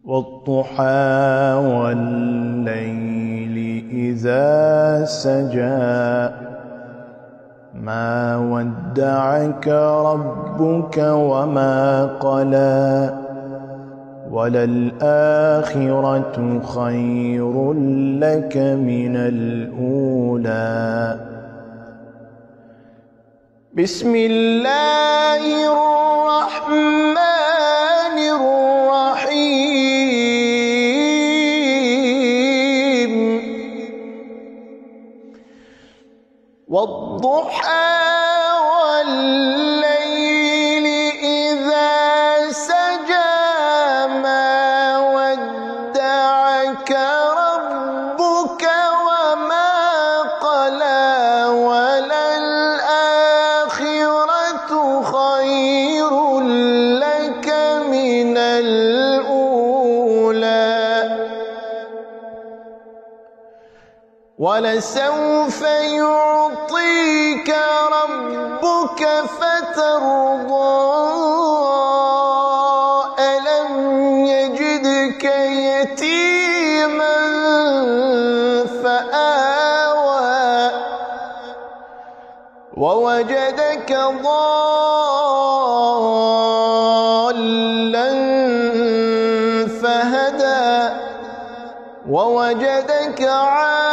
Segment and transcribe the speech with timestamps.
[0.05, 3.57] والضحى والليل
[3.93, 6.35] إذا سجى.
[7.85, 9.69] ما ودعك
[10.07, 13.22] ربك وما قلى.
[14.33, 16.27] وللآخرة
[16.75, 17.55] خير
[18.25, 20.73] لك من الأولى.
[23.75, 25.43] بسم الله
[25.73, 27.17] الرحمن
[28.37, 29.53] الرحيم.
[36.69, 37.93] والضحى
[38.73, 39.72] والليل
[58.59, 59.63] الأولى.
[64.39, 67.57] ولسوف يعطيك
[67.93, 69.09] ربك
[69.41, 70.53] فترضى.
[73.19, 73.75] ألم
[74.27, 77.17] يجدك يتيما
[78.83, 79.63] فآوى.
[82.77, 84.53] ووجدك ضالا.
[92.09, 93.93] ووجدك عائلا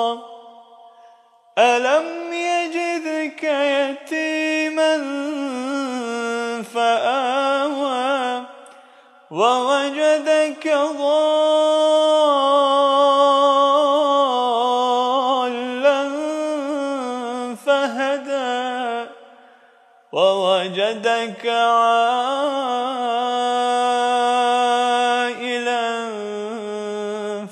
[9.32, 11.22] ووجدك ضالا
[17.66, 19.06] فهدى
[20.12, 21.92] ووجدك عائلا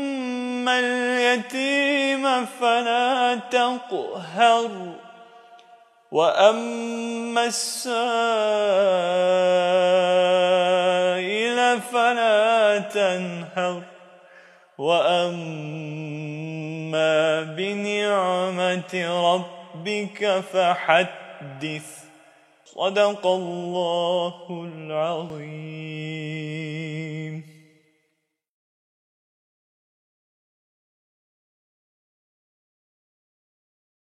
[0.79, 4.69] اليتيم فلا تقهر.
[6.15, 7.91] وأما السائل
[11.81, 13.81] فلا تنهر
[14.77, 15.83] وأما
[17.43, 18.93] بنعمة
[19.33, 21.87] ربك فحدث
[22.65, 26.04] صدق الله العظيم